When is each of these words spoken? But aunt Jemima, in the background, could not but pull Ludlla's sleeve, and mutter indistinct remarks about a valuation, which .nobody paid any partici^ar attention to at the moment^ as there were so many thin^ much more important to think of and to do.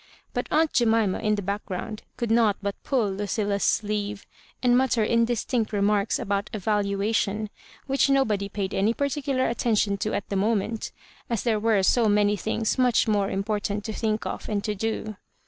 But 0.33 0.47
aunt 0.49 0.73
Jemima, 0.73 1.19
in 1.19 1.35
the 1.35 1.43
background, 1.43 2.01
could 2.17 2.31
not 2.31 2.57
but 2.59 2.75
pull 2.83 3.11
Ludlla's 3.11 3.61
sleeve, 3.63 4.25
and 4.63 4.75
mutter 4.75 5.03
indistinct 5.03 5.71
remarks 5.71 6.17
about 6.17 6.49
a 6.53 6.57
valuation, 6.57 7.51
which 7.85 8.09
.nobody 8.09 8.49
paid 8.49 8.73
any 8.73 8.95
partici^ar 8.95 9.47
attention 9.47 9.97
to 9.99 10.15
at 10.15 10.27
the 10.29 10.35
moment^ 10.35 10.91
as 11.29 11.43
there 11.43 11.59
were 11.59 11.83
so 11.83 12.09
many 12.09 12.35
thin^ 12.35 12.79
much 12.79 13.07
more 13.07 13.29
important 13.29 13.83
to 13.85 13.93
think 13.93 14.25
of 14.25 14.49
and 14.49 14.63
to 14.63 14.73
do. 14.73 15.17